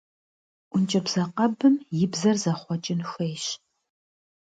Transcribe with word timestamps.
Ӏункӏыбзэ 0.69 1.23
къэбым 1.35 1.75
и 2.03 2.05
бзэр 2.11 2.37
зэхъуэкӏын 2.43 3.01
хуейщ. 3.09 3.45